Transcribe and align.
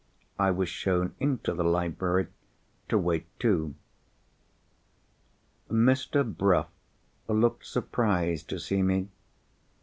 I 0.39 0.49
was 0.49 0.67
shown 0.67 1.13
into 1.19 1.53
the 1.53 1.63
library 1.63 2.25
to 2.89 2.97
wait 2.97 3.27
too. 3.39 3.75
Mr. 5.69 6.23
Bruff 6.25 6.69
looked 7.27 7.67
surprised 7.67 8.49
to 8.49 8.59
see 8.59 8.81
me. 8.81 9.09